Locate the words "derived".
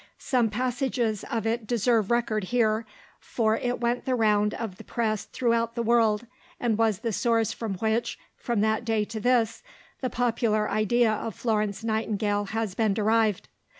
12.95-13.47